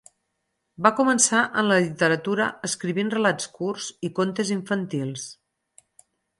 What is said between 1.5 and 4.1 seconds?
en la literatura escrivint relats curts